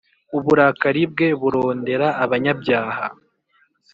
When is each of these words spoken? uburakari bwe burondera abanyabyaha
uburakari 0.37 1.01
bwe 1.11 1.27
burondera 1.39 2.07
abanyabyaha 2.23 3.05